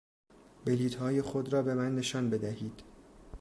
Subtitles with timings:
[0.65, 2.83] بلیطهای خود را به من نشان بدهید!